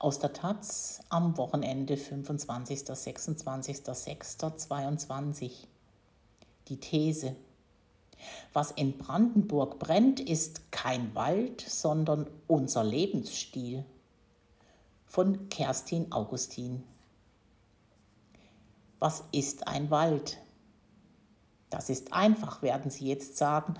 [0.00, 2.86] Aus der Taz am Wochenende 25.
[2.86, 3.80] 26.
[3.84, 4.38] 6.
[4.38, 5.66] 22.
[6.68, 7.34] Die These.
[8.52, 13.84] Was in Brandenburg brennt, ist kein Wald, sondern unser Lebensstil.
[15.06, 16.84] Von Kerstin Augustin.
[19.00, 20.38] Was ist ein Wald?
[21.70, 23.74] Das ist einfach, werden Sie jetzt sagen.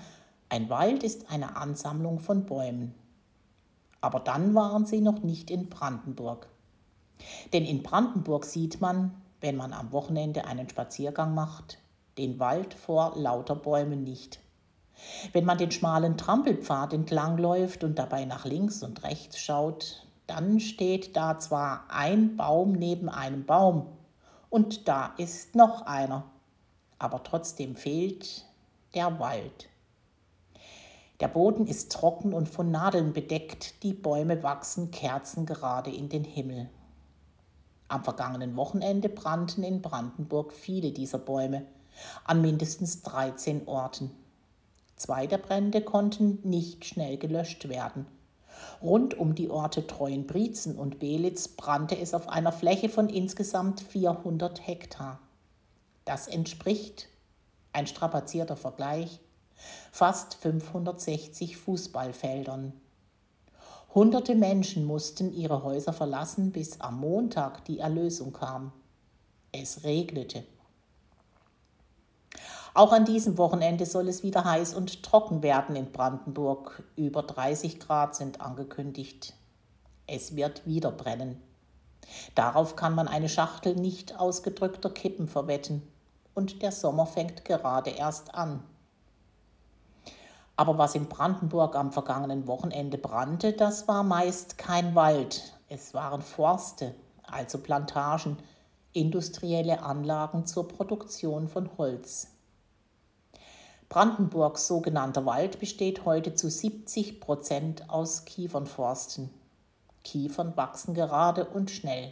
[0.49, 2.93] Ein Wald ist eine Ansammlung von Bäumen.
[4.01, 6.47] Aber dann waren sie noch nicht in Brandenburg.
[7.53, 11.79] Denn in Brandenburg sieht man, wenn man am Wochenende einen Spaziergang macht,
[12.17, 14.39] den Wald vor lauter Bäumen nicht.
[15.31, 21.15] Wenn man den schmalen Trampelpfad entlangläuft und dabei nach links und rechts schaut, dann steht
[21.15, 23.87] da zwar ein Baum neben einem Baum
[24.49, 26.25] und da ist noch einer,
[26.97, 28.45] aber trotzdem fehlt
[28.93, 29.68] der Wald.
[31.19, 36.69] Der Boden ist trocken und von Nadeln bedeckt, die Bäume wachsen kerzengerade in den Himmel.
[37.89, 41.65] Am vergangenen Wochenende brannten in Brandenburg viele dieser Bäume,
[42.23, 44.11] an mindestens 13 Orten.
[44.95, 48.05] Zwei der Brände konnten nicht schnell gelöscht werden.
[48.81, 54.65] Rund um die Orte Treuenbrietzen und Belitz brannte es auf einer Fläche von insgesamt 400
[54.65, 55.19] Hektar.
[56.05, 57.09] Das entspricht,
[57.73, 59.19] ein strapazierter Vergleich,
[59.91, 62.73] fast 560 Fußballfeldern.
[63.93, 68.71] Hunderte Menschen mussten ihre Häuser verlassen, bis am Montag die Erlösung kam.
[69.51, 70.43] Es regnete.
[72.75, 76.83] Auch an diesem Wochenende soll es wieder heiß und trocken werden in Brandenburg.
[76.95, 79.33] Über 30 Grad sind angekündigt.
[80.05, 81.41] Es wird wieder brennen.
[82.35, 85.81] Darauf kann man eine Schachtel nicht ausgedrückter Kippen verwetten.
[86.35, 88.63] Und der Sommer fängt gerade erst an.
[90.59, 96.21] Aber was in Brandenburg am vergangenen Wochenende brannte, das war meist kein Wald, es waren
[96.21, 98.35] Forste, also Plantagen,
[98.91, 102.27] industrielle Anlagen zur Produktion von Holz.
[103.87, 109.29] Brandenburgs sogenannter Wald besteht heute zu 70 Prozent aus Kiefernforsten.
[110.03, 112.11] Kiefern wachsen gerade und schnell.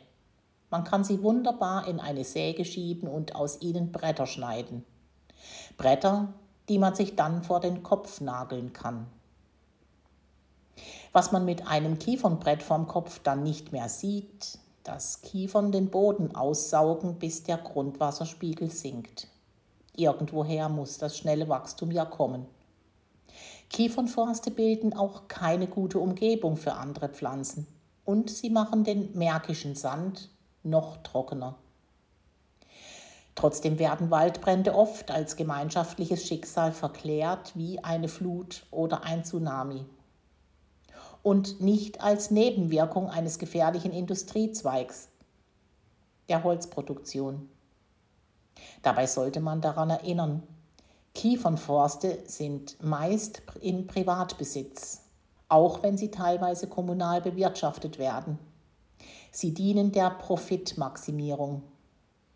[0.70, 4.86] Man kann sie wunderbar in eine Säge schieben und aus ihnen Bretter schneiden.
[5.76, 6.34] Bretter,
[6.70, 9.08] die man sich dann vor den Kopf nageln kann.
[11.12, 16.36] Was man mit einem Kiefernbrett vorm Kopf dann nicht mehr sieht, dass Kiefern den Boden
[16.36, 19.28] aussaugen, bis der Grundwasserspiegel sinkt.
[19.96, 22.46] Irgendwoher muss das schnelle Wachstum ja kommen.
[23.70, 27.68] Kiefernforste bilden auch keine gute Umgebung für andere Pflanzen
[28.06, 30.30] und sie machen den märkischen Sand
[30.64, 31.56] noch trockener.
[33.38, 39.86] Trotzdem werden Waldbrände oft als gemeinschaftliches Schicksal verklärt wie eine Flut oder ein Tsunami
[41.22, 45.10] und nicht als Nebenwirkung eines gefährlichen Industriezweigs,
[46.30, 47.48] der Holzproduktion.
[48.82, 50.42] Dabei sollte man daran erinnern,
[51.14, 55.04] Kiefernforste sind meist in Privatbesitz,
[55.48, 58.40] auch wenn sie teilweise kommunal bewirtschaftet werden.
[59.32, 61.62] Sie dienen der Profitmaximierung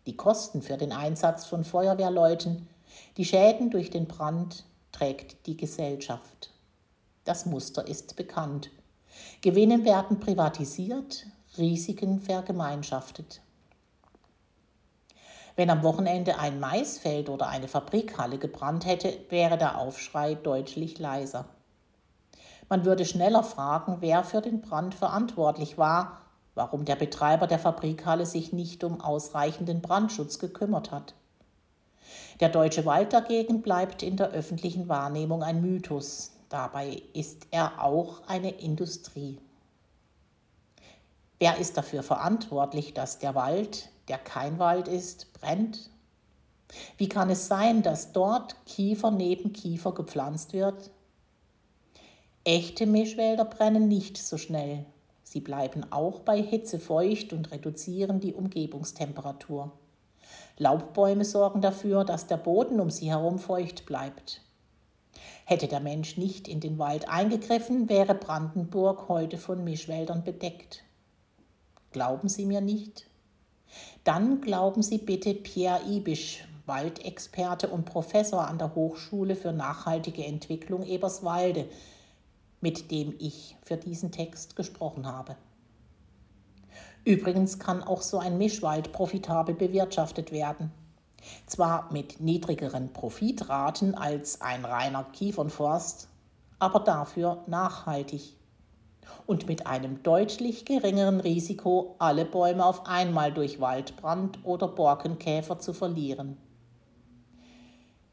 [0.06, 2.68] die Kosten für den Einsatz von Feuerwehrleuten,
[3.16, 6.50] die Schäden durch den Brand trägt die Gesellschaft.
[7.24, 8.70] Das Muster ist bekannt.
[9.40, 11.26] Gewinne werden privatisiert,
[11.56, 13.40] Risiken vergemeinschaftet.
[15.54, 21.44] Wenn am Wochenende ein Maisfeld oder eine Fabrikhalle gebrannt hätte, wäre der Aufschrei deutlich leiser.
[22.68, 26.21] Man würde schneller fragen, wer für den Brand verantwortlich war
[26.54, 31.14] warum der Betreiber der Fabrikhalle sich nicht um ausreichenden Brandschutz gekümmert hat.
[32.40, 36.32] Der deutsche Wald dagegen bleibt in der öffentlichen Wahrnehmung ein Mythos.
[36.48, 39.38] Dabei ist er auch eine Industrie.
[41.38, 45.90] Wer ist dafür verantwortlich, dass der Wald, der kein Wald ist, brennt?
[46.96, 50.90] Wie kann es sein, dass dort Kiefer neben Kiefer gepflanzt wird?
[52.44, 54.84] Echte Mischwälder brennen nicht so schnell,
[55.32, 59.72] Sie bleiben auch bei Hitze feucht und reduzieren die Umgebungstemperatur.
[60.58, 64.42] Laubbäume sorgen dafür, dass der Boden um sie herum feucht bleibt.
[65.46, 70.84] Hätte der Mensch nicht in den Wald eingegriffen, wäre Brandenburg heute von Mischwäldern bedeckt.
[71.92, 73.06] Glauben Sie mir nicht?
[74.04, 80.82] Dann glauben Sie bitte Pierre Ibisch, Waldexperte und Professor an der Hochschule für nachhaltige Entwicklung
[80.82, 81.70] Eberswalde,
[82.62, 85.36] mit dem ich für diesen Text gesprochen habe.
[87.04, 90.70] Übrigens kann auch so ein Mischwald profitabel bewirtschaftet werden.
[91.46, 96.08] Zwar mit niedrigeren Profitraten als ein reiner Kiefernforst,
[96.58, 98.36] aber dafür nachhaltig.
[99.26, 105.72] und mit einem deutlich geringeren Risiko, alle Bäume auf einmal durch Waldbrand oder Borkenkäfer zu
[105.72, 106.36] verlieren.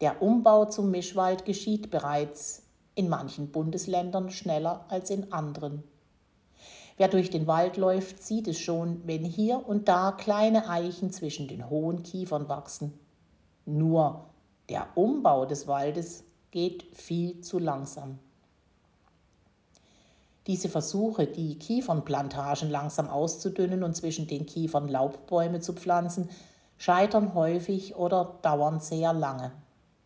[0.01, 2.68] Der Umbau zum Mischwald geschieht bereits
[2.99, 5.85] in manchen Bundesländern schneller als in anderen.
[6.97, 11.47] Wer durch den Wald läuft, sieht es schon, wenn hier und da kleine Eichen zwischen
[11.47, 12.99] den hohen Kiefern wachsen.
[13.65, 14.25] Nur
[14.67, 18.19] der Umbau des Waldes geht viel zu langsam.
[20.45, 26.29] Diese Versuche, die Kiefernplantagen langsam auszudünnen und zwischen den Kiefern Laubbäume zu pflanzen,
[26.77, 29.53] scheitern häufig oder dauern sehr lange.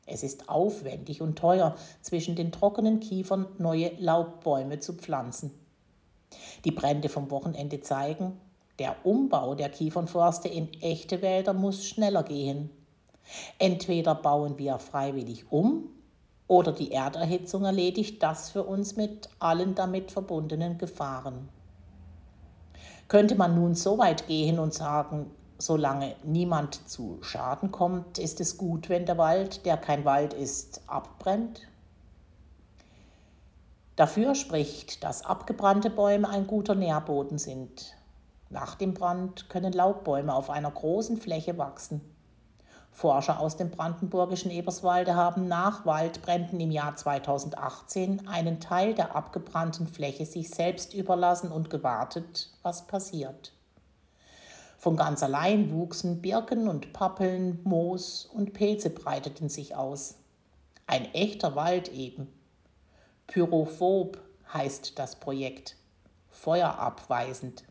[0.05, 5.51] Es ist aufwendig und teuer, zwischen den trockenen Kiefern neue Laubbäume zu pflanzen.
[6.65, 8.39] Die Brände vom Wochenende zeigen,
[8.79, 12.69] der Umbau der Kiefernforste in echte Wälder muss schneller gehen.
[13.59, 15.89] Entweder bauen wir freiwillig um
[16.47, 21.49] oder die Erderhitzung erledigt das für uns mit allen damit verbundenen Gefahren.
[23.07, 25.29] Könnte man nun so weit gehen und sagen,
[25.65, 30.81] solange niemand zu Schaden kommt, ist es gut, wenn der Wald, der kein Wald ist,
[30.87, 31.61] abbrennt?
[33.95, 37.95] Dafür spricht, dass abgebrannte Bäume ein guter Nährboden sind.
[38.49, 42.01] Nach dem Brand können Laubbäume auf einer großen Fläche wachsen.
[42.91, 49.87] Forscher aus dem brandenburgischen Eberswalde haben nach Waldbränden im Jahr 2018 einen Teil der abgebrannten
[49.87, 53.53] Fläche sich selbst überlassen und gewartet, was passiert.
[54.83, 60.15] Von ganz allein wuchsen Birken und Pappeln, Moos und Pilze breiteten sich aus.
[60.87, 62.27] Ein echter Wald eben.
[63.27, 64.19] Pyrophob
[64.53, 65.77] heißt das Projekt,
[66.27, 67.63] feuerabweisend.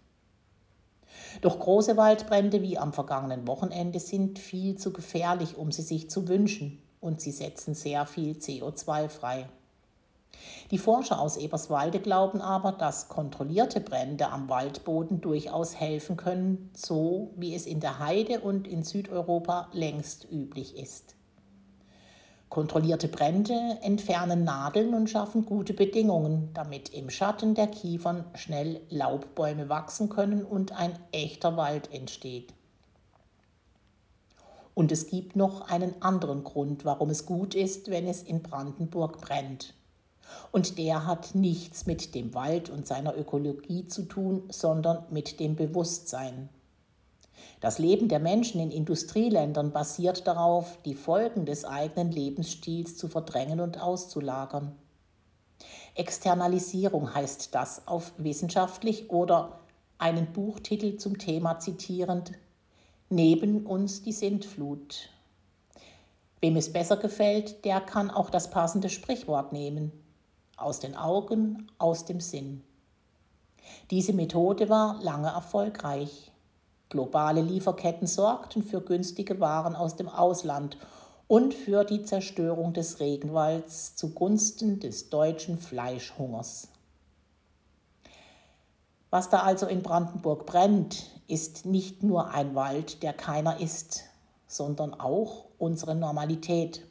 [1.42, 6.28] Doch große Waldbrände wie am vergangenen Wochenende sind viel zu gefährlich, um sie sich zu
[6.28, 9.50] wünschen, und sie setzen sehr viel CO2 frei.
[10.70, 17.30] Die Forscher aus Eberswalde glauben aber, dass kontrollierte Brände am Waldboden durchaus helfen können, so
[17.36, 21.14] wie es in der Heide und in Südeuropa längst üblich ist.
[22.48, 29.70] Kontrollierte Brände entfernen Nadeln und schaffen gute Bedingungen, damit im Schatten der Kiefern schnell Laubbäume
[29.70, 32.52] wachsen können und ein echter Wald entsteht.
[34.74, 39.20] Und es gibt noch einen anderen Grund, warum es gut ist, wenn es in Brandenburg
[39.20, 39.74] brennt.
[40.50, 45.56] Und der hat nichts mit dem Wald und seiner Ökologie zu tun, sondern mit dem
[45.56, 46.48] Bewusstsein.
[47.60, 53.60] Das Leben der Menschen in Industrieländern basiert darauf, die Folgen des eigenen Lebensstils zu verdrängen
[53.60, 54.72] und auszulagern.
[55.94, 59.60] Externalisierung heißt das auf wissenschaftlich oder
[59.98, 62.32] einen Buchtitel zum Thema zitierend,
[63.14, 65.10] Neben uns die Sintflut.
[66.40, 69.92] Wem es besser gefällt, der kann auch das passende Sprichwort nehmen.
[70.62, 72.62] Aus den Augen, aus dem Sinn.
[73.90, 76.30] Diese Methode war lange erfolgreich.
[76.88, 80.76] Globale Lieferketten sorgten für günstige Waren aus dem Ausland
[81.26, 86.68] und für die Zerstörung des Regenwalds zugunsten des deutschen Fleischhungers.
[89.10, 94.04] Was da also in Brandenburg brennt, ist nicht nur ein Wald, der keiner ist,
[94.46, 96.86] sondern auch unsere Normalität.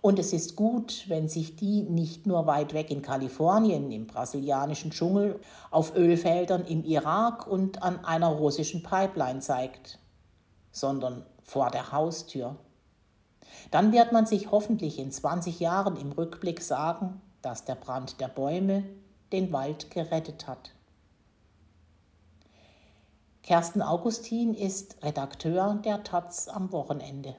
[0.00, 4.92] Und es ist gut, wenn sich die nicht nur weit weg in Kalifornien, im brasilianischen
[4.92, 5.40] Dschungel,
[5.70, 9.98] auf Ölfeldern im Irak und an einer russischen Pipeline zeigt,
[10.70, 12.56] sondern vor der Haustür.
[13.70, 18.28] Dann wird man sich hoffentlich in 20 Jahren im Rückblick sagen, dass der Brand der
[18.28, 18.84] Bäume
[19.32, 20.70] den Wald gerettet hat.
[23.42, 27.34] Kersten Augustin ist Redakteur der Taz am Wochenende.